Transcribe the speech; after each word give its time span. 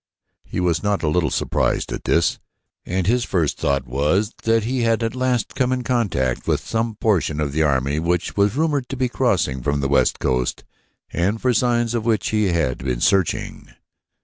He 0.43 0.59
was 0.59 0.81
not 0.81 1.03
a 1.03 1.07
little 1.07 1.29
surprised 1.29 1.91
at 1.93 2.05
this, 2.05 2.39
and 2.87 3.05
his 3.05 3.23
first 3.23 3.59
thought 3.59 3.85
was 3.85 4.33
that 4.45 4.63
he 4.63 4.81
had 4.81 5.03
at 5.03 5.13
last 5.13 5.53
come 5.53 5.71
in 5.71 5.83
contact 5.83 6.47
with 6.47 6.65
some 6.65 6.95
portion 6.95 7.39
of 7.39 7.51
the 7.51 7.61
army 7.61 7.99
which 7.99 8.35
was 8.35 8.55
rumored 8.55 8.89
to 8.89 8.97
be 8.97 9.07
crossing 9.07 9.61
from 9.61 9.79
the 9.79 9.87
west 9.87 10.17
coast 10.17 10.63
and 11.13 11.39
for 11.39 11.53
signs 11.53 11.93
of 11.93 12.03
which 12.07 12.29
he 12.29 12.45
had 12.47 12.79
been 12.79 12.99
searching. 12.99 13.67